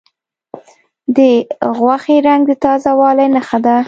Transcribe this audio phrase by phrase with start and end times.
[1.15, 1.17] د
[1.77, 3.75] غوښې رنګ د تازه والي نښه ده.